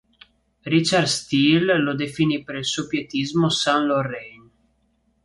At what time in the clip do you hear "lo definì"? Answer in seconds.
1.79-2.43